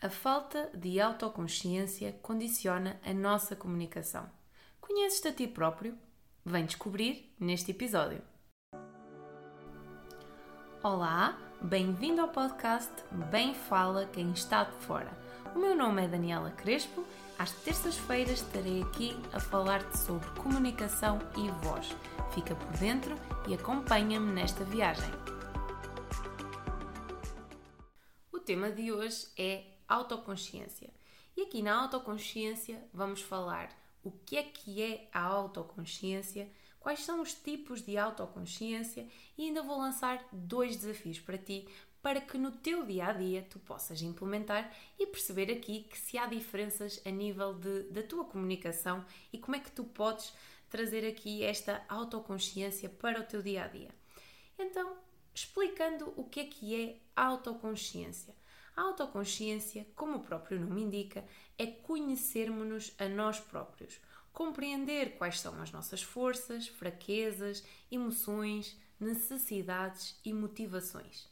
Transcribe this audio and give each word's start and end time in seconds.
A 0.00 0.08
falta 0.08 0.70
de 0.72 1.00
autoconsciência 1.00 2.12
condiciona 2.22 3.00
a 3.04 3.12
nossa 3.12 3.56
comunicação. 3.56 4.30
Conheces-te 4.80 5.26
a 5.26 5.32
ti 5.32 5.48
próprio? 5.48 5.98
Vem 6.44 6.64
descobrir 6.64 7.34
neste 7.36 7.72
episódio. 7.72 8.22
Olá, 10.84 11.36
bem-vindo 11.60 12.20
ao 12.20 12.28
podcast 12.28 12.92
Bem 13.28 13.52
Fala 13.52 14.06
Quem 14.06 14.30
Está 14.30 14.62
de 14.62 14.76
Fora. 14.84 15.10
O 15.52 15.58
meu 15.58 15.74
nome 15.74 16.04
é 16.04 16.06
Daniela 16.06 16.52
Crespo. 16.52 17.04
Às 17.36 17.50
terças-feiras 17.50 18.40
estarei 18.40 18.82
aqui 18.82 19.16
a 19.32 19.40
falar-te 19.40 19.98
sobre 19.98 20.30
comunicação 20.40 21.18
e 21.36 21.50
voz. 21.66 21.88
Fica 22.32 22.54
por 22.54 22.70
dentro 22.78 23.16
e 23.48 23.54
acompanha-me 23.54 24.30
nesta 24.30 24.62
viagem. 24.62 25.10
O 28.32 28.38
tema 28.38 28.70
de 28.70 28.92
hoje 28.92 29.26
é 29.36 29.77
autoconsciência. 29.88 30.90
E 31.36 31.42
aqui 31.42 31.62
na 31.62 31.82
autoconsciência 31.82 32.82
vamos 32.92 33.22
falar 33.22 33.70
o 34.02 34.10
que 34.10 34.36
é 34.36 34.42
que 34.42 34.82
é 34.82 35.08
a 35.12 35.22
autoconsciência, 35.22 36.50
quais 36.78 37.04
são 37.04 37.20
os 37.20 37.34
tipos 37.34 37.82
de 37.82 37.96
autoconsciência 37.96 39.06
e 39.36 39.46
ainda 39.46 39.62
vou 39.62 39.78
lançar 39.78 40.26
dois 40.32 40.76
desafios 40.76 41.18
para 41.20 41.38
ti 41.38 41.66
para 42.00 42.20
que 42.20 42.38
no 42.38 42.52
teu 42.52 42.86
dia 42.86 43.06
a 43.06 43.12
dia 43.12 43.46
tu 43.50 43.58
possas 43.58 44.02
implementar 44.02 44.72
e 44.98 45.06
perceber 45.06 45.50
aqui 45.50 45.82
que 45.82 45.98
se 45.98 46.16
há 46.16 46.26
diferenças 46.26 47.00
a 47.04 47.10
nível 47.10 47.54
de, 47.54 47.82
da 47.84 48.02
tua 48.02 48.24
comunicação 48.24 49.04
e 49.32 49.38
como 49.38 49.56
é 49.56 49.60
que 49.60 49.70
tu 49.70 49.84
podes 49.84 50.32
trazer 50.70 51.06
aqui 51.06 51.42
esta 51.42 51.84
autoconsciência 51.88 52.88
para 52.88 53.20
o 53.20 53.24
teu 53.24 53.42
dia 53.42 53.64
a 53.64 53.68
dia. 53.68 53.90
Então, 54.58 54.96
explicando 55.34 56.12
o 56.16 56.24
que 56.24 56.40
é 56.40 56.44
que 56.44 56.82
é 56.82 56.96
autoconsciência. 57.16 58.34
A 58.78 58.82
autoconsciência, 58.82 59.84
como 59.96 60.18
o 60.18 60.22
próprio 60.22 60.60
nome 60.60 60.82
indica, 60.82 61.24
é 61.58 61.66
conhecermos-nos 61.66 62.94
a 62.96 63.08
nós 63.08 63.40
próprios, 63.40 64.00
compreender 64.32 65.18
quais 65.18 65.40
são 65.40 65.60
as 65.60 65.72
nossas 65.72 66.00
forças, 66.00 66.68
fraquezas, 66.68 67.64
emoções, 67.90 68.78
necessidades 69.00 70.16
e 70.24 70.32
motivações. 70.32 71.28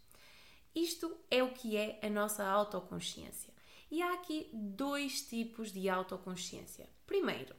Isto 0.74 1.16
é 1.30 1.40
o 1.40 1.52
que 1.52 1.76
é 1.76 2.00
a 2.02 2.10
nossa 2.10 2.44
autoconsciência. 2.44 3.54
E 3.92 4.02
há 4.02 4.14
aqui 4.14 4.50
dois 4.52 5.22
tipos 5.22 5.72
de 5.72 5.88
autoconsciência. 5.88 6.88
Primeiro, 7.06 7.54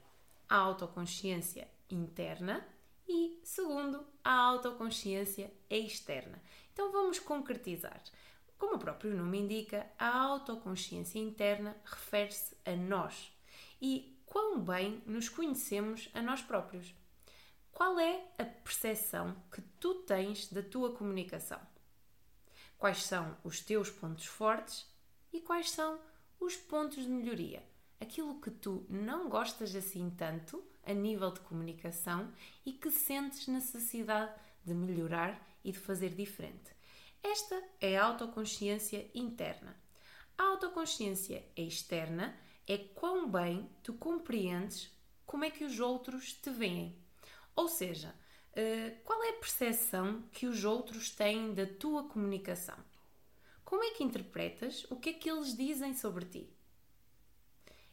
a 0.49 0.57
autoconsciência 0.57 1.65
interna 1.89 2.61
e, 3.07 3.39
segundo, 3.41 4.05
a 4.21 4.33
autoconsciência 4.33 5.49
externa. 5.69 6.43
Então 6.73 6.91
vamos 6.91 7.19
concretizar. 7.19 8.03
Como 8.57 8.75
o 8.75 8.79
próprio 8.79 9.15
nome 9.15 9.39
indica, 9.39 9.85
a 9.99 10.17
autoconsciência 10.17 11.19
interna 11.19 11.77
refere-se 11.85 12.57
a 12.65 12.75
nós 12.75 13.31
e 13.81 14.19
quão 14.25 14.59
bem 14.59 15.01
nos 15.05 15.29
conhecemos 15.29 16.09
a 16.13 16.21
nós 16.21 16.41
próprios. 16.41 16.93
Qual 17.71 17.99
é 17.99 18.25
a 18.39 18.43
percepção 18.43 19.35
que 19.51 19.61
tu 19.79 19.95
tens 20.01 20.51
da 20.51 20.63
tua 20.63 20.91
comunicação? 20.95 21.59
Quais 22.77 23.03
são 23.03 23.37
os 23.43 23.59
teus 23.59 23.91
pontos 23.91 24.25
fortes 24.25 24.87
e 25.31 25.39
quais 25.39 25.69
são 25.69 25.99
os 26.39 26.55
pontos 26.55 27.03
de 27.03 27.09
melhoria? 27.09 27.63
Aquilo 27.99 28.41
que 28.41 28.49
tu 28.49 28.85
não 28.89 29.29
gostas 29.29 29.75
assim 29.75 30.09
tanto 30.09 30.63
a 30.83 30.93
nível 30.93 31.31
de 31.31 31.39
comunicação 31.41 32.31
e 32.65 32.73
que 32.73 32.89
sentes 32.89 33.47
necessidade 33.47 34.33
de 34.63 34.73
melhorar 34.73 35.39
e 35.63 35.71
de 35.71 35.77
fazer 35.79 36.09
diferente. 36.09 36.76
Esta 37.29 37.61
é 37.81 37.97
a 37.97 38.05
autoconsciência 38.05 39.11
interna. 39.13 39.75
A 40.37 40.43
autoconsciência 40.43 41.45
externa 41.57 42.33
é 42.65 42.77
quão 42.77 43.29
bem 43.29 43.69
tu 43.83 43.93
compreendes 43.95 44.89
como 45.25 45.43
é 45.43 45.51
que 45.51 45.65
os 45.65 45.77
outros 45.81 46.31
te 46.31 46.49
veem. 46.49 46.97
Ou 47.53 47.67
seja, 47.67 48.15
eh, 48.53 48.91
qual 49.03 49.21
é 49.25 49.31
a 49.31 49.39
percepção 49.39 50.23
que 50.31 50.47
os 50.47 50.63
outros 50.63 51.09
têm 51.09 51.53
da 51.53 51.65
tua 51.65 52.05
comunicação? 52.05 52.77
Como 53.65 53.83
é 53.83 53.91
que 53.91 54.05
interpretas 54.05 54.85
o 54.89 54.95
que 54.95 55.09
é 55.09 55.13
que 55.13 55.29
eles 55.29 55.53
dizem 55.53 55.93
sobre 55.93 56.23
ti? 56.23 56.49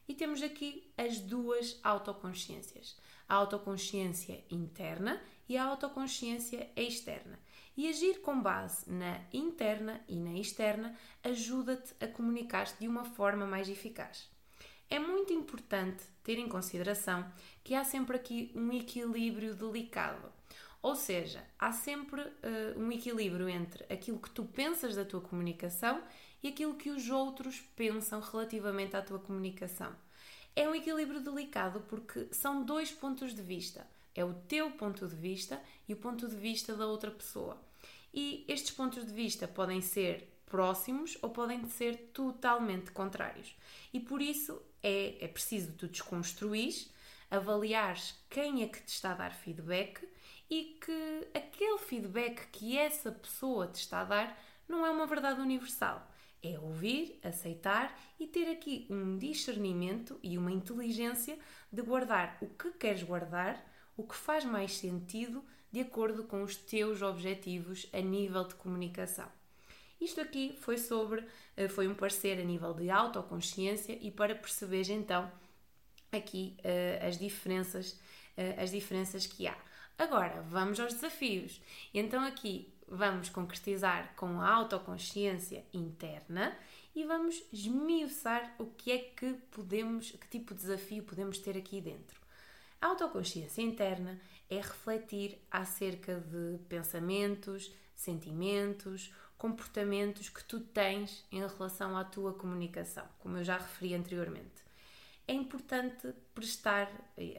E 0.07 0.15
temos 0.15 0.45
aqui 0.45 0.93
as 0.97 1.19
duas 1.19 1.81
autoconsciências: 1.83 2.97
a 3.29 3.35
autoconsciência 3.35 4.45
interna 4.49 5.21
e 5.49 5.57
a 5.57 5.65
autoconsciência 5.65 6.71
externa. 6.77 7.37
E 7.77 7.89
agir 7.89 8.21
com 8.21 8.41
base 8.41 8.91
na 8.91 9.21
interna 9.33 10.01
e 10.09 10.17
na 10.17 10.35
externa 10.35 10.95
ajuda-te 11.23 11.93
a 12.03 12.07
comunicar-te 12.07 12.79
de 12.79 12.87
uma 12.87 13.05
forma 13.05 13.47
mais 13.47 13.69
eficaz. 13.69 14.31
É 14.89 14.99
muito 14.99 15.33
importante 15.33 16.05
ter 16.23 16.39
em 16.39 16.49
consideração 16.49 17.25
que 17.65 17.75
há 17.75 17.83
sempre 17.83 18.17
aqui 18.17 18.53
um 18.55 18.73
equilíbrio 18.73 19.55
delicado. 19.55 20.33
Ou 20.81 20.95
seja, 20.95 21.43
há 21.59 21.73
sempre 21.73 22.21
uh, 22.21 22.79
um 22.79 22.93
equilíbrio 22.93 23.49
entre 23.49 23.85
aquilo 23.93 24.19
que 24.19 24.31
tu 24.31 24.45
pensas 24.45 24.95
da 24.95 25.05
tua 25.05 25.21
comunicação 25.21 26.03
e 26.43 26.49
aquilo 26.49 26.75
que 26.75 26.91
os 26.91 27.09
outros 27.09 27.61
pensam 27.75 28.21
relativamente 28.21 28.95
à 28.95 29.03
tua 29.03 29.19
comunicação. 29.19 29.91
É 30.55 30.69
um 30.69 30.75
equilíbrio 30.75 31.21
delicado 31.21 31.81
porque 31.89 32.29
são 32.31 32.63
dois 32.63 32.93
pontos 32.93 33.35
de 33.35 33.43
vista. 33.43 33.87
É 34.15 34.25
o 34.25 34.35
teu 34.35 34.71
ponto 34.71 35.07
de 35.07 35.17
vista 35.17 35.61
e 35.89 35.93
o 35.93 35.97
ponto 35.97 36.29
de 36.29 36.37
vista 36.37 36.75
da 36.75 36.87
outra 36.87 37.11
pessoa. 37.11 37.61
E 38.13 38.45
estes 38.47 38.71
pontos 38.71 39.05
de 39.05 39.13
vista 39.13 39.49
podem 39.49 39.81
ser 39.81 40.35
próximos 40.47 41.19
ou 41.21 41.31
podem 41.31 41.69
ser 41.69 42.11
totalmente 42.13 42.93
contrários. 42.93 43.57
E 43.93 43.99
por 43.99 44.23
isso 44.23 44.63
é, 44.81 45.25
é 45.25 45.27
preciso 45.27 45.73
tu 45.73 45.89
desconstruir, 45.89 46.87
avaliares 47.29 48.15
quem 48.31 48.63
é 48.63 48.69
que 48.69 48.81
te 48.83 48.89
está 48.89 49.11
a 49.11 49.15
dar 49.15 49.35
feedback 49.35 50.09
e 50.49 50.79
que 50.81 51.29
aquele 51.35 51.79
feedback 51.79 52.47
que 52.53 52.79
essa 52.79 53.11
pessoa 53.11 53.67
te 53.67 53.81
está 53.81 54.03
a 54.03 54.05
dar 54.05 54.45
não 54.69 54.87
é 54.87 54.91
uma 54.91 55.07
verdade 55.07 55.41
universal. 55.41 56.09
É 56.41 56.59
ouvir, 56.59 57.19
aceitar 57.23 57.99
e 58.21 58.27
ter 58.27 58.49
aqui 58.51 58.87
um 58.91 59.17
discernimento 59.17 60.21
e 60.23 60.37
uma 60.37 60.53
inteligência 60.53 61.39
de 61.73 61.83
guardar 61.83 62.37
o 62.41 62.47
que 62.47 62.71
queres 62.73 63.03
guardar 63.03 63.74
o 63.97 64.05
que 64.05 64.15
faz 64.15 64.45
mais 64.45 64.77
sentido 64.77 65.45
de 65.71 65.81
acordo 65.81 66.25
com 66.25 66.43
os 66.43 66.57
teus 66.57 67.03
objetivos 67.03 67.87
a 67.93 68.01
nível 68.01 68.45
de 68.45 68.55
comunicação. 68.55 69.29
Isto 70.01 70.21
aqui 70.21 70.57
foi 70.61 70.77
sobre, 70.77 71.25
eh, 71.57 71.69
foi 71.69 71.89
um 71.89 71.95
parecer 71.95 72.39
a 72.39 72.45
nível 72.45 72.75
de 72.75 72.91
autoconsciência 72.91 73.99
e 74.01 74.11
para 74.11 74.35
perceberes 74.35 74.89
então 74.89 75.31
aqui 76.13 76.57
uh, 76.61 77.07
as 77.07 77.19
diferenças, 77.19 77.93
uh, 78.37 78.63
as 78.63 78.71
diferenças 78.71 79.27
que 79.27 79.47
há. 79.47 79.57
Agora, 79.99 80.43
vamos 80.43 80.79
aos 80.79 80.95
desafios. 80.95 81.61
Então 81.93 82.25
aqui 82.25 82.73
vamos 82.87 83.29
concretizar 83.29 84.15
com 84.17 84.41
a 84.41 84.49
autoconsciência 84.49 85.65
interna 85.73 86.57
e 86.95 87.05
vamos 87.05 87.43
esmiuçar 87.53 88.55
o 88.59 88.67
que 88.67 88.93
é 88.93 88.99
que 88.99 89.35
podemos, 89.51 90.13
que 90.13 90.29
tipo 90.29 90.55
de 90.55 90.61
desafio 90.61 91.03
podemos 91.03 91.39
ter 91.39 91.57
aqui 91.57 91.81
dentro. 91.81 92.24
A 92.85 92.89
autoconsciência 92.89 93.63
interna 93.63 94.21
é 94.51 94.57
refletir 94.57 95.39
acerca 95.51 96.21
de 96.21 96.59
pensamentos, 96.69 97.73
sentimentos, 97.95 99.11
comportamentos 99.39 100.29
que 100.29 100.45
tu 100.45 100.61
tens 100.61 101.25
em 101.33 101.39
relação 101.39 101.97
à 101.97 102.05
tua 102.05 102.35
comunicação, 102.35 103.07
como 103.21 103.39
eu 103.39 103.43
já 103.43 103.57
referi 103.57 103.95
anteriormente. 103.95 104.63
É 105.27 105.33
importante 105.33 106.13
prestar 106.35 106.93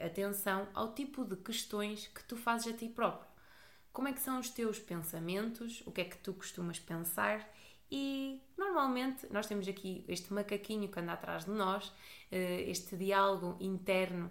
atenção 0.04 0.66
ao 0.74 0.92
tipo 0.92 1.24
de 1.24 1.36
questões 1.36 2.08
que 2.08 2.24
tu 2.24 2.36
fazes 2.36 2.74
a 2.74 2.76
ti 2.76 2.88
próprio. 2.88 3.30
Como 3.92 4.08
é 4.08 4.12
que 4.12 4.20
são 4.20 4.40
os 4.40 4.50
teus 4.50 4.80
pensamentos? 4.80 5.80
O 5.86 5.92
que 5.92 6.00
é 6.00 6.06
que 6.06 6.18
tu 6.18 6.34
costumas 6.34 6.80
pensar? 6.80 7.48
E 7.88 8.42
normalmente 8.58 9.28
nós 9.30 9.46
temos 9.46 9.68
aqui 9.68 10.04
este 10.08 10.32
macaquinho 10.32 10.88
que 10.88 10.98
anda 10.98 11.12
atrás 11.12 11.44
de 11.44 11.52
nós, 11.52 11.92
eh, 12.32 12.62
este 12.62 12.96
diálogo 12.96 13.56
interno 13.60 14.28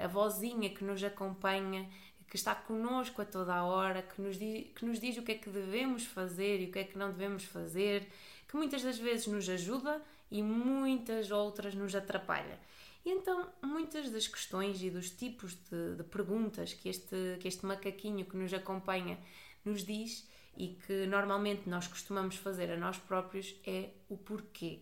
a 0.00 0.06
vozinha 0.06 0.70
que 0.70 0.84
nos 0.84 1.02
acompanha, 1.02 1.88
que 2.28 2.36
está 2.36 2.54
connosco 2.54 3.22
a 3.22 3.24
toda 3.24 3.54
a 3.54 3.64
hora, 3.64 4.02
que 4.02 4.20
nos, 4.20 4.38
diz, 4.38 4.66
que 4.74 4.84
nos 4.84 4.98
diz 4.98 5.16
o 5.18 5.22
que 5.22 5.32
é 5.32 5.34
que 5.36 5.50
devemos 5.50 6.04
fazer 6.04 6.60
e 6.60 6.66
o 6.66 6.72
que 6.72 6.78
é 6.78 6.84
que 6.84 6.98
não 6.98 7.10
devemos 7.10 7.44
fazer, 7.44 8.08
que 8.48 8.56
muitas 8.56 8.82
das 8.82 8.98
vezes 8.98 9.26
nos 9.26 9.48
ajuda 9.48 10.02
e 10.30 10.42
muitas 10.42 11.30
outras 11.30 11.74
nos 11.74 11.94
atrapalha. 11.94 12.58
E 13.04 13.10
então, 13.10 13.48
muitas 13.62 14.10
das 14.10 14.26
questões 14.26 14.82
e 14.82 14.90
dos 14.90 15.10
tipos 15.10 15.54
de, 15.70 15.96
de 15.96 16.04
perguntas 16.04 16.72
que 16.72 16.88
este, 16.88 17.36
que 17.38 17.46
este 17.46 17.66
macaquinho 17.66 18.24
que 18.24 18.36
nos 18.36 18.52
acompanha 18.54 19.18
nos 19.64 19.84
diz 19.84 20.26
e 20.56 20.68
que 20.68 21.06
normalmente 21.06 21.68
nós 21.68 21.86
costumamos 21.86 22.36
fazer 22.36 22.70
a 22.70 22.76
nós 22.76 22.96
próprios 22.96 23.54
é 23.66 23.90
o 24.08 24.16
porquê. 24.16 24.80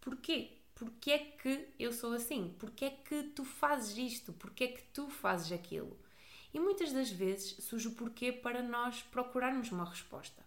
Porquê? 0.00 0.57
Porquê 0.78 1.10
é 1.10 1.18
que 1.18 1.74
eu 1.76 1.92
sou 1.92 2.12
assim? 2.12 2.54
Porquê 2.56 2.84
é 2.84 2.90
que 2.90 3.24
tu 3.34 3.44
fazes 3.44 3.98
isto? 3.98 4.32
Porquê 4.32 4.64
é 4.64 4.68
que 4.68 4.82
tu 4.92 5.10
fazes 5.10 5.50
aquilo? 5.50 5.98
E 6.54 6.60
muitas 6.60 6.92
das 6.92 7.10
vezes 7.10 7.64
surge 7.64 7.88
o 7.88 7.94
porquê 7.96 8.32
para 8.32 8.62
nós 8.62 9.02
procurarmos 9.02 9.72
uma 9.72 9.84
resposta. 9.84 10.40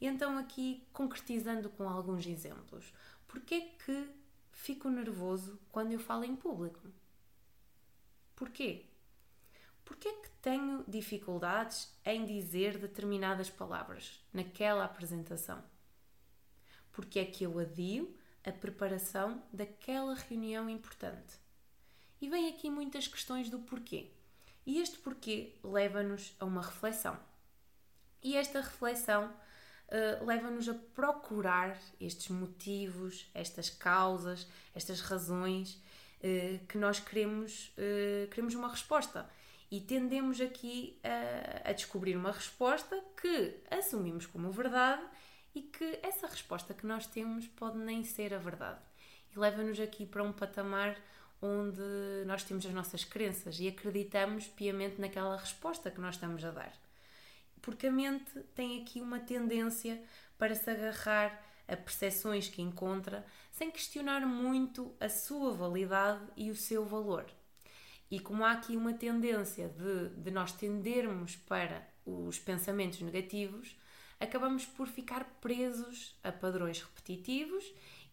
E 0.00 0.06
então, 0.06 0.38
aqui 0.38 0.86
concretizando 0.92 1.68
com 1.70 1.88
alguns 1.88 2.24
exemplos. 2.24 2.94
Porquê 3.26 3.72
que 3.84 4.08
fico 4.52 4.88
nervoso 4.88 5.58
quando 5.72 5.90
eu 5.90 5.98
falo 5.98 6.22
em 6.22 6.36
público? 6.36 6.80
Porquê? 8.36 8.86
Porquê 9.84 10.12
que 10.12 10.30
tenho 10.40 10.84
dificuldades 10.86 11.92
em 12.04 12.24
dizer 12.24 12.78
determinadas 12.78 13.50
palavras 13.50 14.20
naquela 14.32 14.84
apresentação? 14.84 15.60
Porque 16.92 17.18
é 17.18 17.24
que 17.24 17.42
eu 17.42 17.58
adio 17.58 18.16
a 18.44 18.52
preparação 18.52 19.42
daquela 19.52 20.14
reunião 20.14 20.68
importante? 20.68 21.38
E 22.20 22.28
vem 22.28 22.48
aqui 22.48 22.70
muitas 22.70 23.06
questões 23.06 23.50
do 23.50 23.58
porquê. 23.58 24.10
E 24.66 24.80
este 24.80 24.98
porquê 24.98 25.54
leva-nos 25.62 26.34
a 26.40 26.44
uma 26.44 26.62
reflexão. 26.62 27.18
E 28.22 28.36
esta 28.36 28.60
reflexão 28.60 29.26
uh, 29.26 30.24
leva-nos 30.24 30.68
a 30.68 30.74
procurar 30.74 31.78
estes 32.00 32.28
motivos, 32.28 33.30
estas 33.34 33.68
causas, 33.68 34.46
estas 34.74 35.00
razões 35.00 35.74
uh, 35.74 36.66
que 36.66 36.78
nós 36.78 36.98
queremos, 36.98 37.72
uh, 37.76 38.28
queremos 38.28 38.54
uma 38.54 38.68
resposta. 38.68 39.28
E 39.70 39.80
tendemos 39.80 40.40
aqui 40.40 40.98
a, 41.02 41.70
a 41.70 41.72
descobrir 41.72 42.16
uma 42.16 42.30
resposta 42.30 43.02
que 43.20 43.56
assumimos 43.70 44.24
como 44.24 44.50
verdade 44.50 45.02
e 45.54 45.62
que 45.62 45.98
essa 46.02 46.26
resposta 46.26 46.74
que 46.74 46.86
nós 46.86 47.06
temos 47.06 47.46
pode 47.46 47.78
nem 47.78 48.02
ser 48.02 48.34
a 48.34 48.38
verdade. 48.38 48.80
E 49.34 49.38
leva-nos 49.38 49.78
aqui 49.78 50.04
para 50.04 50.22
um 50.22 50.32
patamar 50.32 50.96
onde 51.40 51.82
nós 52.26 52.42
temos 52.42 52.64
as 52.64 52.72
nossas 52.72 53.04
crenças 53.04 53.60
e 53.60 53.68
acreditamos 53.68 54.46
piamente 54.46 55.00
naquela 55.00 55.36
resposta 55.36 55.90
que 55.90 56.00
nós 56.00 56.14
estamos 56.14 56.44
a 56.44 56.50
dar. 56.50 56.72
Porque 57.60 57.86
a 57.86 57.92
mente 57.92 58.40
tem 58.54 58.82
aqui 58.82 59.00
uma 59.00 59.20
tendência 59.20 60.02
para 60.38 60.54
se 60.54 60.70
agarrar 60.70 61.42
a 61.66 61.76
percepções 61.76 62.48
que 62.48 62.60
encontra 62.60 63.24
sem 63.50 63.70
questionar 63.70 64.26
muito 64.26 64.94
a 65.00 65.08
sua 65.08 65.52
validade 65.52 66.24
e 66.36 66.50
o 66.50 66.56
seu 66.56 66.84
valor. 66.84 67.26
E 68.10 68.20
como 68.20 68.44
há 68.44 68.52
aqui 68.52 68.76
uma 68.76 68.92
tendência 68.92 69.68
de, 69.68 70.10
de 70.10 70.30
nós 70.30 70.52
tendermos 70.52 71.36
para 71.36 71.86
os 72.04 72.38
pensamentos 72.38 73.00
negativos, 73.00 73.76
acabamos 74.24 74.64
por 74.64 74.88
ficar 74.88 75.24
presos 75.40 76.14
a 76.24 76.32
padrões 76.32 76.80
repetitivos 76.80 77.64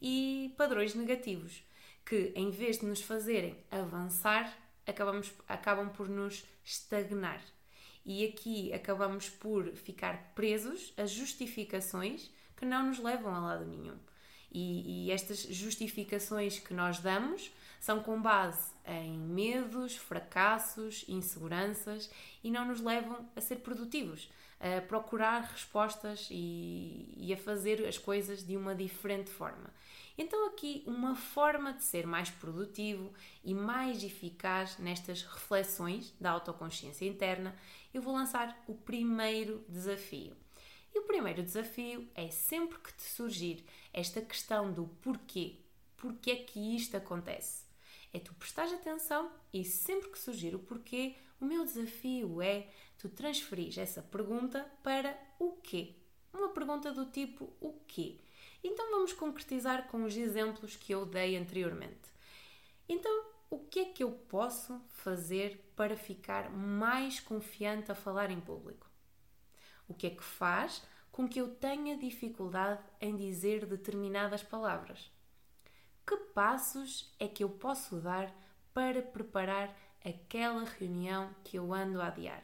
e 0.02 0.54
padrões 0.58 0.94
negativos 0.94 1.64
que, 2.06 2.32
em 2.36 2.52
vez 2.52 2.80
de 2.80 2.86
nos 2.86 3.02
fazerem 3.02 3.56
avançar, 3.70 4.56
acabamos, 4.86 5.32
acabam 5.48 5.90
por 5.90 6.10
nos 6.10 6.46
estagnar. 6.64 7.42
E 8.06 8.26
aqui 8.26 8.74
acabamos 8.74 9.30
por 9.30 9.72
ficar 9.74 10.34
presos 10.34 10.94
a 10.98 11.06
justificações 11.06 12.32
que 12.58 12.66
não 12.66 12.88
nos 12.88 13.00
levam 13.00 13.34
a 13.34 13.40
lado 13.40 13.66
nenhum. 13.66 13.98
E, 14.52 15.06
e 15.08 15.12
estas 15.12 15.44
justificações 15.44 16.60
que 16.60 16.74
nós 16.74 17.00
damos 17.00 17.52
são 17.80 18.04
com 18.04 18.22
base 18.22 18.72
em 18.86 19.18
medos, 19.18 19.96
fracassos, 19.96 21.06
inseguranças 21.08 22.10
e 22.44 22.52
não 22.52 22.66
nos 22.66 22.82
levam 22.82 23.30
a 23.36 23.42
ser 23.42 23.58
produtivos, 23.58 24.30
a 24.62 24.80
procurar 24.82 25.42
respostas 25.42 26.28
e, 26.30 27.14
e 27.18 27.34
a 27.34 27.38
fazer 27.38 27.86
as 27.88 27.98
coisas 27.98 28.44
de 28.46 28.56
uma 28.56 28.76
diferente 28.76 29.32
forma. 29.32 29.74
Então, 30.16 30.48
aqui, 30.48 30.84
uma 30.86 31.16
forma 31.16 31.74
de 31.74 31.84
ser 31.84 32.06
mais 32.06 32.30
produtivo 32.30 33.12
e 33.44 33.56
mais 33.56 34.04
eficaz 34.04 34.78
nestas 34.78 35.24
reflexões 35.24 36.14
da 36.22 36.30
autoconsciência 36.30 37.06
interna, 37.06 37.56
eu 37.92 38.04
vou 38.04 38.14
lançar 38.14 38.62
o 38.68 38.76
primeiro 38.76 39.66
desafio. 39.68 40.36
E 40.94 41.00
o 41.00 41.04
primeiro 41.04 41.42
desafio 41.42 42.08
é 42.14 42.30
sempre 42.30 42.78
que 42.78 42.94
te 42.94 43.04
surgir 43.04 43.66
esta 43.92 44.22
questão 44.22 44.72
do 44.72 44.86
porquê, 45.02 45.56
porquê 45.98 46.32
é 46.32 46.36
que 46.36 46.76
isto 46.76 46.96
acontece. 46.96 47.64
É 48.14 48.20
tu 48.20 48.34
prestares 48.36 48.74
atenção 48.74 49.32
e 49.54 49.64
sempre 49.64 50.10
que 50.10 50.20
surgir 50.20 50.54
o 50.54 50.60
porquê, 50.60 51.16
o 51.42 51.46
meu 51.46 51.66
desafio 51.66 52.42
é 52.42 52.68
tu 53.00 53.10
transferir 53.10 53.80
essa 53.80 54.02
pergunta 54.02 54.64
para 54.84 55.18
o 55.40 55.54
quê. 55.54 55.96
Uma 56.32 56.50
pergunta 56.50 56.94
do 56.94 57.08
tipo 57.08 57.52
o 57.60 57.74
quê? 57.88 58.20
Então 58.64 58.92
vamos 58.92 59.12
concretizar 59.12 59.88
com 59.88 60.04
os 60.04 60.16
exemplos 60.16 60.76
que 60.76 60.94
eu 60.94 61.04
dei 61.04 61.36
anteriormente. 61.36 62.12
Então, 62.88 63.26
o 63.50 63.58
que 63.58 63.80
é 63.80 63.86
que 63.86 64.04
eu 64.04 64.12
posso 64.12 64.80
fazer 64.90 65.72
para 65.76 65.98
ficar 65.98 66.52
mais 66.52 67.20
confiante 67.20 67.92
a 67.92 67.96
falar 67.96 68.30
em 68.30 68.40
público? 68.40 68.88
O 69.88 69.96
que 69.96 70.08
é 70.08 70.12
que 70.12 70.24
faz 70.24 70.84
com 71.12 71.28
que 71.28 71.42
eu 71.42 71.56
tenha 71.56 71.98
dificuldade 71.98 72.84
em 73.02 73.16
dizer 73.16 73.66
determinadas 73.66 74.44
palavras? 74.44 75.12
Que 76.06 76.16
passos 76.18 77.14
é 77.20 77.28
que 77.28 77.44
eu 77.44 77.50
posso 77.50 78.00
dar 78.00 78.32
para 78.74 79.02
preparar 79.02 79.76
aquela 80.04 80.64
reunião 80.64 81.30
que 81.44 81.58
eu 81.58 81.74
ando 81.74 82.02
a 82.02 82.08
adiar? 82.08 82.44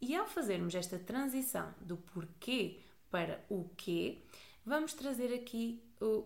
E 0.00 0.16
ao 0.16 0.26
fazermos 0.26 0.74
esta 0.74 0.98
transição 0.98 1.72
do 1.80 1.96
porquê 1.96 2.80
para 3.10 3.44
o 3.48 3.68
quê, 3.76 4.22
vamos 4.64 4.92
trazer 4.94 5.32
aqui 5.32 5.82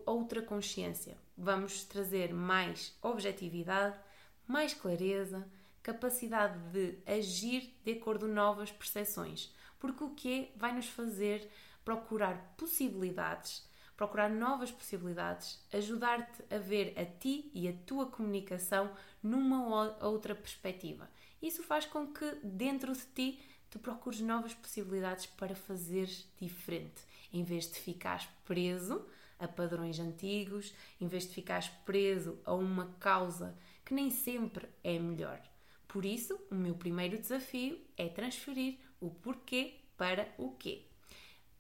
outra 0.07 0.41
consciência. 0.41 1.17
Vamos 1.37 1.85
trazer 1.85 2.33
mais 2.33 2.97
objetividade, 3.03 3.99
mais 4.47 4.73
clareza, 4.73 5.47
capacidade 5.83 6.59
de 6.71 6.99
agir 7.07 7.79
de 7.85 7.93
acordo 7.93 8.27
com 8.27 8.33
novas 8.33 8.73
percepções. 8.73 9.55
Porque 9.79 10.03
o 10.03 10.15
que 10.15 10.51
vai 10.57 10.75
nos 10.75 10.87
fazer 10.87 11.51
procurar 11.85 12.55
possibilidades, 12.57 13.69
procurar 13.97 14.29
novas 14.29 14.71
possibilidades, 14.71 15.59
ajudar-te 15.73 16.43
a 16.55 16.59
ver 16.59 16.93
a 16.99 17.05
ti 17.05 17.51
e 17.55 17.67
a 17.69 17.73
tua 17.87 18.07
comunicação 18.07 18.91
numa 19.23 19.97
outra 20.05 20.35
perspectiva. 20.35 21.11
Isso 21.41 21.63
faz 21.63 21.87
com 21.87 22.07
que 22.13 22.39
dentro 22.43 22.93
de 22.93 23.07
ti 23.15 23.41
tu 23.71 23.79
procures 23.79 24.21
novas 24.21 24.55
possibilidades 24.55 25.27
para 25.27 25.55
fazer 25.55 26.09
diferente 26.41 27.03
em 27.33 27.43
vez 27.43 27.71
de 27.71 27.79
ficares 27.79 28.29
preso 28.45 29.05
a 29.39 29.47
padrões 29.47 29.99
antigos, 29.99 30.73
em 31.01 31.07
vez 31.07 31.25
de 31.25 31.35
ficares 31.35 31.69
preso 31.85 32.39
a 32.45 32.55
uma 32.55 32.95
causa 32.99 33.57
que 33.85 33.93
nem 33.93 34.11
sempre 34.11 34.67
é 34.83 34.99
melhor. 34.99 35.41
Por 35.87 36.05
isso, 36.05 36.39
o 36.51 36.55
meu 36.55 36.75
primeiro 36.75 37.19
desafio 37.19 37.79
é 37.97 38.09
transferir 38.09 38.79
o 39.01 39.11
porquê 39.11 39.75
para 39.97 40.29
o 40.39 40.51
quê. 40.53 40.87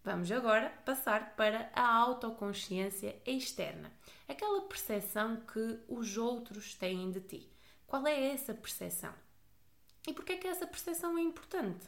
Vamos 0.06 0.32
agora 0.32 0.70
passar 0.86 1.36
para 1.36 1.68
a 1.74 1.94
autoconsciência 1.94 3.20
externa, 3.26 3.92
aquela 4.26 4.62
percepção 4.62 5.36
que 5.52 5.80
os 5.86 6.16
outros 6.16 6.74
têm 6.74 7.10
de 7.10 7.20
ti. 7.20 7.52
Qual 7.86 8.06
é 8.06 8.32
essa 8.32 8.54
percepção? 8.54 9.12
E 10.08 10.14
porquê 10.14 10.32
é 10.32 10.36
que 10.38 10.46
essa 10.46 10.66
percepção 10.66 11.18
é 11.18 11.20
importante? 11.20 11.86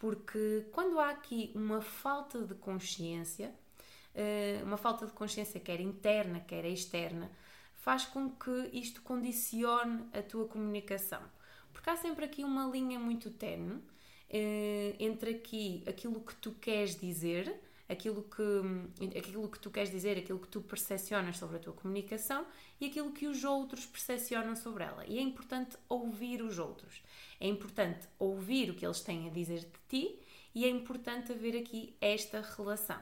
porque 0.00 0.64
quando 0.72 0.98
há 0.98 1.10
aqui 1.10 1.52
uma 1.54 1.82
falta 1.82 2.40
de 2.42 2.54
consciência, 2.54 3.54
eh, 4.14 4.62
uma 4.64 4.78
falta 4.78 5.04
de 5.04 5.12
consciência 5.12 5.60
quer 5.60 5.78
interna, 5.78 6.40
quer 6.40 6.64
externa, 6.64 7.30
faz 7.74 8.06
com 8.06 8.30
que 8.30 8.70
isto 8.72 9.02
condicione 9.02 10.08
a 10.14 10.22
tua 10.22 10.48
comunicação. 10.48 11.20
Porque 11.70 11.90
há 11.90 11.96
sempre 11.96 12.24
aqui 12.24 12.42
uma 12.42 12.64
linha 12.66 12.98
muito 12.98 13.30
tenue 13.30 13.82
eh, 14.30 14.96
entre 14.98 15.32
aqui 15.32 15.84
aquilo 15.86 16.22
que 16.22 16.34
tu 16.36 16.52
queres 16.52 16.98
dizer, 16.98 17.60
aquilo 17.90 18.22
que, 18.22 19.18
aquilo 19.18 19.48
que 19.48 19.58
tu 19.58 19.70
queres 19.70 19.90
dizer, 19.90 20.16
aquilo 20.16 20.38
que 20.38 20.48
tu 20.48 20.60
percepcionas 20.60 21.36
sobre 21.36 21.56
a 21.56 21.60
tua 21.60 21.72
comunicação 21.72 22.46
e 22.80 22.86
aquilo 22.86 23.10
que 23.12 23.26
os 23.26 23.42
outros 23.42 23.84
percepcionam 23.84 24.54
sobre 24.54 24.84
ela. 24.84 25.04
E 25.06 25.18
é 25.18 25.20
importante 25.20 25.76
ouvir 25.88 26.40
os 26.42 26.58
outros. 26.58 27.02
É 27.40 27.48
importante 27.48 28.06
ouvir 28.18 28.70
o 28.70 28.74
que 28.74 28.86
eles 28.86 29.00
têm 29.00 29.26
a 29.26 29.30
dizer 29.30 29.60
de 29.60 29.80
ti 29.88 30.18
e 30.54 30.64
é 30.64 30.68
importante 30.68 31.32
haver 31.32 31.56
aqui 31.56 31.94
esta 32.00 32.40
relação. 32.56 33.00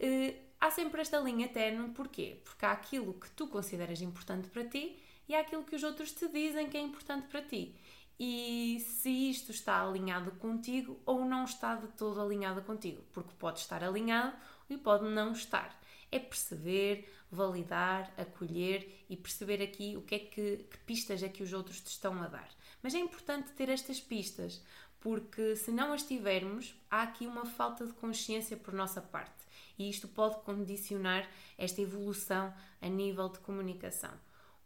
Uh, 0.00 0.34
há 0.60 0.70
sempre 0.70 1.00
esta 1.00 1.18
linha 1.18 1.48
terna, 1.48 1.88
porquê? 1.94 2.38
Porque 2.44 2.66
há 2.66 2.72
aquilo 2.72 3.14
que 3.14 3.30
tu 3.30 3.46
consideras 3.46 4.02
importante 4.02 4.48
para 4.48 4.64
ti 4.64 4.98
e 5.28 5.34
há 5.34 5.40
aquilo 5.40 5.64
que 5.64 5.76
os 5.76 5.82
outros 5.82 6.12
te 6.12 6.28
dizem 6.28 6.68
que 6.68 6.76
é 6.76 6.80
importante 6.80 7.28
para 7.28 7.42
ti. 7.42 7.74
E 8.18 8.80
se 8.80 9.10
isto 9.10 9.50
está 9.50 9.82
alinhado 9.82 10.30
contigo 10.32 10.98
ou 11.04 11.24
não 11.24 11.44
está 11.44 11.74
de 11.74 11.88
todo 11.88 12.20
alinhado 12.20 12.62
contigo, 12.62 13.04
porque 13.12 13.34
pode 13.38 13.60
estar 13.60 13.84
alinhado 13.84 14.34
e 14.70 14.76
pode 14.76 15.04
não 15.04 15.32
estar. 15.32 15.78
É 16.10 16.18
perceber, 16.18 17.12
validar, 17.30 18.12
acolher 18.16 19.04
e 19.10 19.16
perceber 19.16 19.62
aqui 19.62 19.96
o 19.96 20.02
que 20.02 20.14
é 20.14 20.18
que, 20.18 20.66
que 20.70 20.78
pistas 20.86 21.22
é 21.22 21.28
que 21.28 21.42
os 21.42 21.52
outros 21.52 21.80
te 21.80 21.88
estão 21.88 22.22
a 22.22 22.28
dar. 22.28 22.48
Mas 22.82 22.94
é 22.94 22.98
importante 22.98 23.52
ter 23.52 23.68
estas 23.68 24.00
pistas, 24.00 24.62
porque 25.00 25.54
se 25.56 25.70
não 25.70 25.92
as 25.92 26.02
tivermos, 26.02 26.74
há 26.90 27.02
aqui 27.02 27.26
uma 27.26 27.44
falta 27.44 27.86
de 27.86 27.92
consciência 27.92 28.56
por 28.56 28.72
nossa 28.72 29.02
parte 29.02 29.46
e 29.78 29.88
isto 29.88 30.08
pode 30.08 30.36
condicionar 30.40 31.28
esta 31.58 31.80
evolução 31.80 32.52
a 32.80 32.88
nível 32.88 33.28
de 33.28 33.38
comunicação. 33.40 34.12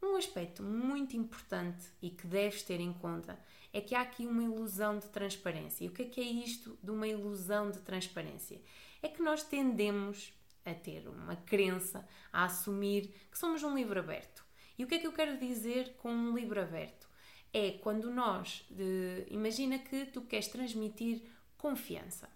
Um 0.03 0.17
aspecto 0.17 0.63
muito 0.63 1.17
importante 1.17 1.87
e 2.01 2.11
que 2.11 2.27
deves 2.27 2.63
ter 2.63 2.81
em 2.81 2.93
conta 2.93 3.39
é 3.73 3.81
que 3.81 3.95
há 3.95 4.01
aqui 4.01 4.27
uma 4.27 4.43
ilusão 4.43 4.99
de 4.99 5.07
transparência. 5.09 5.85
E 5.85 5.89
o 5.89 5.93
que 5.93 6.03
é 6.03 6.05
que 6.07 6.21
é 6.21 6.25
isto 6.25 6.79
de 6.83 6.91
uma 6.91 7.07
ilusão 7.07 7.71
de 7.71 7.81
transparência? 7.81 8.61
É 9.03 9.09
que 9.09 9.23
nós 9.23 9.43
tendemos 9.43 10.33
a 10.65 10.75
ter 10.75 11.07
uma 11.09 11.37
crença, 11.37 12.07
a 12.33 12.45
assumir 12.45 13.15
que 13.31 13.39
somos 13.39 13.63
um 13.63 13.75
livro 13.75 14.01
aberto. 14.01 14.45
E 14.79 14.85
o 14.85 14.87
que 14.87 14.95
é 14.95 14.99
que 14.99 15.07
eu 15.07 15.13
quero 15.13 15.39
dizer 15.39 15.95
com 15.99 16.11
um 16.11 16.35
livro 16.35 16.61
aberto? 16.61 17.09
É 17.53 17.73
quando 17.73 18.11
nós, 18.11 18.65
de, 18.71 19.27
imagina 19.29 19.79
que 19.79 20.07
tu 20.07 20.23
queres 20.23 20.49
transmitir 20.49 21.23
confiança. 21.59 22.29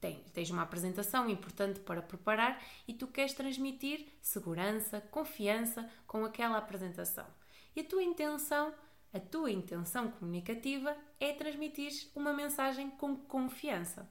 Tens, 0.00 0.30
tens 0.30 0.50
uma 0.50 0.62
apresentação 0.62 1.28
importante 1.28 1.80
para 1.80 2.02
preparar 2.02 2.62
e 2.86 2.92
tu 2.92 3.06
queres 3.06 3.32
transmitir 3.32 4.06
segurança, 4.20 5.00
confiança 5.10 5.88
com 6.06 6.24
aquela 6.24 6.58
apresentação. 6.58 7.26
E 7.74 7.80
a 7.80 7.84
tua 7.84 8.02
intenção, 8.02 8.74
a 9.12 9.20
tua 9.20 9.50
intenção 9.50 10.10
comunicativa 10.10 10.96
é 11.18 11.32
transmitir 11.32 12.10
uma 12.14 12.32
mensagem 12.32 12.90
com 12.90 13.16
confiança. 13.16 14.08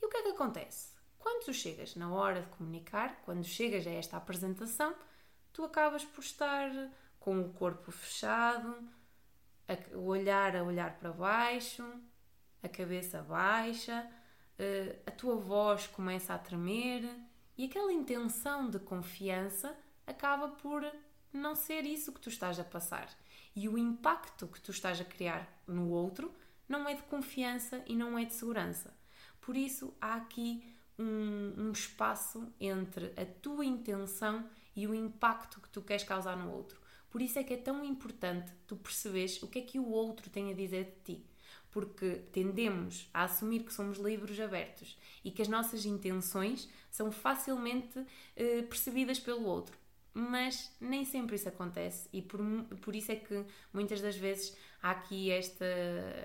E 0.00 0.06
o 0.06 0.08
que 0.08 0.16
é 0.16 0.22
que 0.22 0.28
acontece? 0.28 0.92
Quando 1.18 1.44
tu 1.44 1.52
chegas 1.52 1.96
na 1.96 2.12
hora 2.12 2.42
de 2.42 2.48
comunicar, 2.48 3.20
quando 3.24 3.44
chegas 3.44 3.86
a 3.86 3.90
esta 3.90 4.16
apresentação, 4.16 4.94
tu 5.52 5.64
acabas 5.64 6.04
por 6.04 6.22
estar 6.22 6.70
com 7.18 7.40
o 7.40 7.52
corpo 7.52 7.90
fechado, 7.90 8.88
o 9.94 10.06
olhar 10.06 10.56
a 10.56 10.62
olhar 10.62 10.98
para 10.98 11.12
baixo, 11.12 11.84
a 12.62 12.68
cabeça 12.68 13.22
baixa, 13.22 14.08
eh, 14.58 14.98
a 15.06 15.10
tua 15.10 15.36
voz 15.36 15.86
começa 15.86 16.34
a 16.34 16.38
tremer 16.38 17.08
e 17.56 17.64
aquela 17.64 17.92
intenção 17.92 18.68
de 18.68 18.78
confiança 18.78 19.76
acaba 20.06 20.48
por 20.48 20.84
não 21.32 21.54
ser 21.54 21.84
isso 21.84 22.12
que 22.12 22.20
tu 22.20 22.28
estás 22.28 22.58
a 22.58 22.64
passar. 22.64 23.08
E 23.54 23.68
o 23.68 23.78
impacto 23.78 24.46
que 24.46 24.60
tu 24.60 24.70
estás 24.70 25.00
a 25.00 25.04
criar 25.04 25.62
no 25.66 25.90
outro 25.90 26.32
não 26.68 26.88
é 26.88 26.94
de 26.94 27.02
confiança 27.02 27.82
e 27.86 27.96
não 27.96 28.18
é 28.18 28.24
de 28.24 28.34
segurança. 28.34 28.94
Por 29.40 29.56
isso, 29.56 29.94
há 30.00 30.14
aqui 30.14 30.62
um, 30.98 31.54
um 31.56 31.72
espaço 31.72 32.52
entre 32.60 33.12
a 33.16 33.24
tua 33.24 33.64
intenção 33.64 34.48
e 34.74 34.86
o 34.86 34.94
impacto 34.94 35.60
que 35.60 35.68
tu 35.70 35.82
queres 35.82 36.04
causar 36.04 36.36
no 36.36 36.52
outro. 36.52 36.80
Por 37.10 37.22
isso 37.22 37.38
é 37.38 37.44
que 37.44 37.54
é 37.54 37.56
tão 37.56 37.84
importante 37.84 38.52
tu 38.66 38.76
perceberes 38.76 39.42
o 39.42 39.48
que 39.48 39.60
é 39.60 39.62
que 39.62 39.78
o 39.78 39.88
outro 39.88 40.28
tem 40.28 40.50
a 40.50 40.54
dizer 40.54 40.84
de 40.84 41.14
ti. 41.14 41.26
Porque 41.78 42.22
tendemos 42.32 43.08
a 43.14 43.22
assumir 43.22 43.62
que 43.62 43.72
somos 43.72 43.98
livros 43.98 44.40
abertos 44.40 44.98
e 45.24 45.30
que 45.30 45.40
as 45.40 45.46
nossas 45.46 45.86
intenções 45.86 46.68
são 46.90 47.12
facilmente 47.12 48.04
eh, 48.34 48.62
percebidas 48.62 49.20
pelo 49.20 49.44
outro. 49.44 49.78
Mas 50.12 50.74
nem 50.80 51.04
sempre 51.04 51.36
isso 51.36 51.48
acontece 51.48 52.08
e 52.12 52.20
por, 52.20 52.40
por 52.80 52.96
isso 52.96 53.12
é 53.12 53.14
que 53.14 53.44
muitas 53.72 54.00
das 54.00 54.16
vezes 54.16 54.56
há 54.82 54.90
aqui 54.90 55.30
esta, 55.30 55.64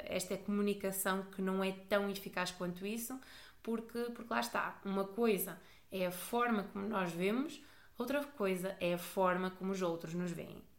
esta 0.06 0.36
comunicação 0.38 1.22
que 1.26 1.40
não 1.40 1.64
é 1.64 1.72
tão 1.72 2.10
eficaz 2.10 2.50
quanto 2.50 2.84
isso, 2.88 3.20
porque, 3.62 4.00
porque 4.16 4.34
lá 4.34 4.40
está, 4.40 4.82
uma 4.84 5.06
coisa 5.06 5.62
é 5.92 6.08
a 6.08 6.12
forma 6.12 6.64
como 6.64 6.88
nós 6.88 7.12
vemos, 7.12 7.62
outra 7.96 8.24
coisa 8.24 8.76
é 8.80 8.96
a 8.96 8.98
forma 8.98 9.52
como 9.52 9.72
os 9.72 9.84
outros 9.84 10.16
nos 10.16 10.32
veem. 10.32 10.73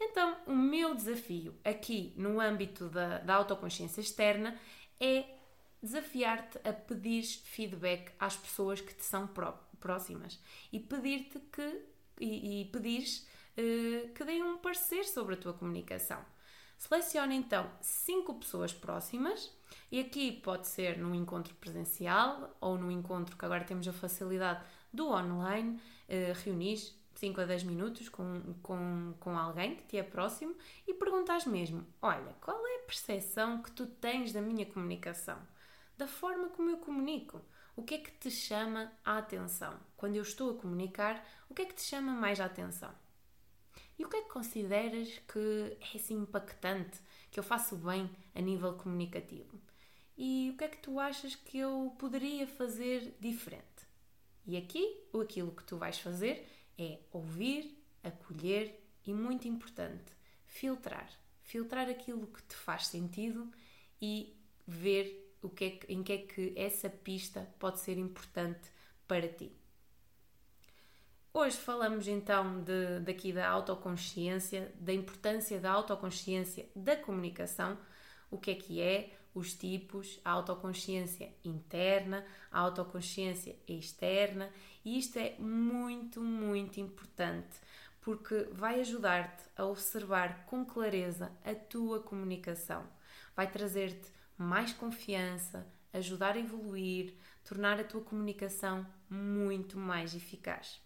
Então, 0.00 0.36
o 0.46 0.54
meu 0.54 0.94
desafio 0.94 1.54
aqui 1.64 2.12
no 2.16 2.40
âmbito 2.40 2.88
da, 2.88 3.18
da 3.18 3.34
autoconsciência 3.34 4.00
externa 4.00 4.58
é 5.00 5.24
desafiar-te 5.82 6.58
a 6.66 6.72
pedir 6.72 7.22
feedback 7.22 8.12
às 8.18 8.36
pessoas 8.36 8.80
que 8.80 8.94
te 8.94 9.04
são 9.04 9.26
pró 9.26 9.52
próximas 9.78 10.40
e 10.72 10.80
pedir-te 10.80 11.38
que 11.38 11.84
e, 12.20 12.62
e 12.62 12.64
pedires 12.66 13.26
uh, 13.56 14.08
que 14.12 14.24
deem 14.24 14.42
um 14.42 14.58
parecer 14.58 15.04
sobre 15.04 15.34
a 15.34 15.36
tua 15.36 15.52
comunicação. 15.52 16.24
Seleciona 16.78 17.34
então 17.34 17.70
cinco 17.80 18.34
pessoas 18.34 18.72
próximas 18.72 19.50
e 19.90 20.00
aqui 20.00 20.32
pode 20.32 20.66
ser 20.66 20.98
num 20.98 21.14
encontro 21.14 21.54
presencial 21.54 22.54
ou 22.60 22.76
num 22.76 22.90
encontro 22.90 23.36
que 23.36 23.44
agora 23.44 23.64
temos 23.64 23.86
a 23.88 23.92
facilidade 23.92 24.64
do 24.92 25.08
online, 25.08 25.80
uh, 26.08 26.44
reunis 26.44 26.94
5 27.18 27.40
a 27.40 27.44
10 27.44 27.64
minutos 27.64 28.08
com, 28.08 28.54
com, 28.62 29.14
com 29.18 29.38
alguém 29.38 29.76
que 29.76 29.84
te 29.84 29.96
é 29.96 30.02
próximo 30.02 30.54
e 30.86 30.94
perguntas 30.94 31.46
mesmo: 31.46 31.86
Olha, 32.00 32.34
qual 32.40 32.66
é 32.66 32.76
a 32.76 32.86
percepção 32.86 33.62
que 33.62 33.70
tu 33.72 33.86
tens 33.86 34.32
da 34.32 34.40
minha 34.40 34.66
comunicação? 34.66 35.38
Da 35.96 36.06
forma 36.06 36.50
como 36.50 36.70
eu 36.70 36.76
comunico? 36.76 37.40
O 37.74 37.82
que 37.82 37.94
é 37.94 37.98
que 37.98 38.10
te 38.10 38.30
chama 38.30 38.92
a 39.04 39.18
atenção? 39.18 39.78
Quando 39.96 40.16
eu 40.16 40.22
estou 40.22 40.50
a 40.50 40.60
comunicar, 40.60 41.26
o 41.48 41.54
que 41.54 41.62
é 41.62 41.64
que 41.66 41.74
te 41.74 41.82
chama 41.82 42.12
mais 42.12 42.40
a 42.40 42.46
atenção? 42.46 42.92
E 43.98 44.04
o 44.04 44.08
que 44.08 44.16
é 44.16 44.22
que 44.22 44.28
consideras 44.28 45.08
que 45.26 45.76
é 45.80 45.96
assim 45.96 46.14
impactante, 46.14 46.98
que 47.30 47.38
eu 47.38 47.44
faço 47.44 47.76
bem 47.76 48.10
a 48.34 48.40
nível 48.40 48.74
comunicativo? 48.74 49.58
E 50.16 50.50
o 50.52 50.56
que 50.56 50.64
é 50.64 50.68
que 50.68 50.78
tu 50.78 50.98
achas 50.98 51.34
que 51.34 51.58
eu 51.58 51.94
poderia 51.98 52.46
fazer 52.46 53.16
diferente? 53.20 53.64
E 54.46 54.56
aqui, 54.56 55.02
aquilo 55.20 55.50
que 55.50 55.64
tu 55.64 55.76
vais 55.76 55.98
fazer 55.98 56.46
é 56.78 56.98
ouvir, 57.12 57.82
acolher 58.02 58.80
e, 59.04 59.12
muito 59.12 59.48
importante, 59.48 60.12
filtrar. 60.44 61.08
Filtrar 61.42 61.88
aquilo 61.88 62.26
que 62.26 62.42
te 62.42 62.56
faz 62.56 62.88
sentido 62.88 63.50
e 64.00 64.36
ver 64.66 65.34
o 65.42 65.48
que 65.48 65.64
é 65.64 65.70
que, 65.70 65.92
em 65.92 66.02
que 66.02 66.12
é 66.12 66.18
que 66.18 66.52
essa 66.56 66.90
pista 66.90 67.48
pode 67.58 67.80
ser 67.80 67.96
importante 67.98 68.70
para 69.06 69.28
ti. 69.28 69.52
Hoje 71.32 71.56
falamos 71.58 72.08
então 72.08 72.62
de, 72.62 73.00
daqui 73.00 73.32
da 73.32 73.48
autoconsciência, 73.48 74.72
da 74.80 74.92
importância 74.92 75.60
da 75.60 75.70
autoconsciência 75.70 76.66
da 76.74 76.96
comunicação, 76.96 77.78
o 78.30 78.38
que 78.38 78.50
é 78.50 78.54
que 78.54 78.80
é, 78.80 79.12
os 79.34 79.52
tipos, 79.52 80.18
a 80.24 80.30
autoconsciência 80.30 81.30
interna, 81.44 82.24
a 82.50 82.58
autoconsciência 82.60 83.54
externa, 83.68 84.50
e 84.86 85.00
isto 85.00 85.18
é 85.18 85.34
muito, 85.40 86.20
muito 86.20 86.78
importante 86.78 87.58
porque 88.00 88.46
vai 88.52 88.78
ajudar-te 88.78 89.42
a 89.56 89.64
observar 89.64 90.46
com 90.46 90.64
clareza 90.64 91.32
a 91.44 91.56
tua 91.56 91.98
comunicação, 91.98 92.86
vai 93.34 93.50
trazer-te 93.50 94.12
mais 94.38 94.72
confiança, 94.72 95.66
ajudar 95.92 96.36
a 96.36 96.38
evoluir, 96.38 97.14
tornar 97.44 97.80
a 97.80 97.84
tua 97.84 98.00
comunicação 98.00 98.86
muito 99.10 99.76
mais 99.76 100.14
eficaz. 100.14 100.80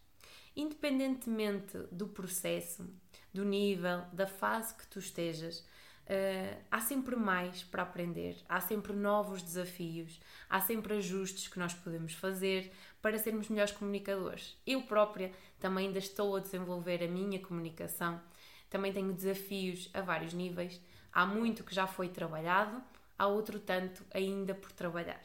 Independentemente 0.57 1.77
do 1.93 2.09
processo, 2.09 2.89
do 3.35 3.45
nível, 3.45 4.01
da 4.15 4.27
fase 4.27 4.75
que 4.77 4.87
tu 4.87 4.99
estejas, 4.99 5.63
Uh, 6.11 6.59
há 6.69 6.81
sempre 6.81 7.15
mais 7.15 7.63
para 7.63 7.85
aprender, 7.85 8.37
há 8.49 8.61
sempre 8.61 8.93
novos 8.93 9.41
desafios, 9.43 10.21
há 10.49 10.61
sempre 10.61 10.95
ajustes 10.95 11.47
que 11.47 11.57
nós 11.57 11.73
podemos 11.73 12.15
fazer 12.15 12.73
para 13.03 13.19
sermos 13.19 13.49
melhores 13.49 13.73
comunicadores. 13.73 14.57
Eu 14.67 14.83
própria 14.83 15.33
também 15.59 15.87
ainda 15.87 15.99
estou 15.99 16.37
a 16.37 16.41
desenvolver 16.41 17.03
a 17.03 17.09
minha 17.09 17.39
comunicação, 17.41 18.21
também 18.69 18.93
tenho 18.93 19.13
desafios 19.13 19.91
a 19.93 20.01
vários 20.01 20.33
níveis. 20.33 20.81
Há 21.13 21.27
muito 21.27 21.65
que 21.65 21.75
já 21.75 21.87
foi 21.87 22.09
trabalhado, 22.09 22.83
há 23.19 23.27
outro 23.27 23.59
tanto 23.59 24.05
ainda 24.15 24.55
por 24.55 24.71
trabalhar. 24.73 25.21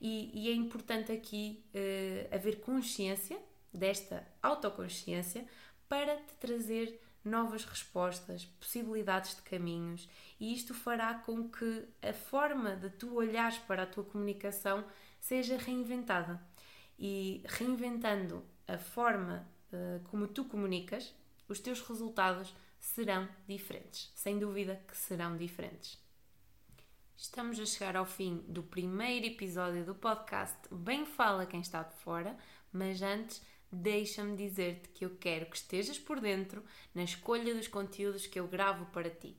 E, 0.00 0.30
e 0.34 0.50
é 0.50 0.54
importante 0.54 1.10
aqui 1.10 1.64
uh, 1.74 2.34
haver 2.34 2.60
consciência 2.60 3.38
desta 3.72 4.26
autoconsciência 4.42 5.46
para 5.88 6.16
te 6.16 6.34
trazer 6.38 7.00
novas 7.24 7.64
respostas, 7.64 8.44
possibilidades 8.60 9.34
de 9.34 9.42
caminhos, 9.42 10.08
e 10.38 10.54
isto 10.54 10.72
fará 10.72 11.14
com 11.14 11.48
que 11.48 11.84
a 12.00 12.12
forma 12.12 12.76
de 12.76 12.88
tu 12.90 13.14
olhares 13.14 13.58
para 13.58 13.82
a 13.82 13.86
tua 13.86 14.04
comunicação 14.04 14.84
seja 15.20 15.56
reinventada. 15.56 16.40
E 16.98 17.42
reinventando 17.46 18.44
a 18.66 18.78
forma 18.78 19.46
uh, 19.72 20.02
como 20.08 20.28
tu 20.28 20.44
comunicas, 20.44 21.14
os 21.48 21.60
teus 21.60 21.80
resultados 21.80 22.54
serão 22.78 23.28
diferentes. 23.46 24.10
Sem 24.14 24.38
dúvida 24.38 24.82
que 24.88 24.96
serão 24.96 25.36
diferentes. 25.36 25.98
Estamos 27.16 27.58
a 27.58 27.64
chegar 27.64 27.96
ao 27.96 28.04
fim 28.04 28.44
do 28.46 28.62
primeiro 28.62 29.26
episódio 29.26 29.84
do 29.84 29.94
podcast 29.94 30.56
Bem 30.70 31.06
Fala 31.06 31.46
Quem 31.46 31.60
Está 31.60 31.82
de 31.82 31.94
Fora, 31.96 32.36
mas 32.70 33.00
antes 33.00 33.42
deixa-me 33.72 34.36
dizer-te 34.36 34.90
que 34.90 35.04
eu 35.04 35.16
quero 35.16 35.46
que 35.46 35.56
estejas 35.56 35.98
por 35.98 36.20
dentro 36.20 36.62
na 36.94 37.02
escolha 37.02 37.54
dos 37.54 37.68
conteúdos 37.68 38.26
que 38.26 38.38
eu 38.38 38.46
gravo 38.46 38.86
para 38.86 39.10
ti. 39.10 39.36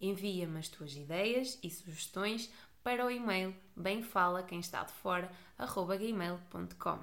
Envia-me 0.00 0.58
as 0.58 0.68
tuas 0.68 0.94
ideias 0.94 1.58
e 1.62 1.70
sugestões 1.70 2.50
para 2.82 3.06
o 3.06 3.10
e-mail 3.10 3.54
bemfala 3.80 4.42
quem 4.42 4.60
está 4.60 4.84
de 4.84 4.92
fora 4.92 5.30
gmail.com. 5.58 6.98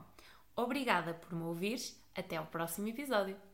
Obrigada 0.56 1.14
por 1.14 1.34
me 1.34 1.44
ouvires. 1.44 2.02
Até 2.16 2.36
ao 2.36 2.46
próximo 2.48 2.88
episódio. 2.88 3.47